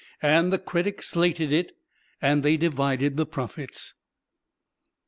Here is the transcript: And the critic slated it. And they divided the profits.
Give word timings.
And 0.23 0.51
the 0.51 0.57
critic 0.57 1.03
slated 1.03 1.51
it. 1.53 1.73
And 2.23 2.41
they 2.41 2.57
divided 2.57 3.17
the 3.17 3.25
profits. 3.27 3.93